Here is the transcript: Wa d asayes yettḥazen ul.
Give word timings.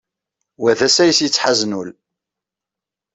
Wa 0.61 0.71
d 0.77 0.79
asayes 0.87 1.19
yettḥazen 1.21 1.77
ul. 1.79 1.89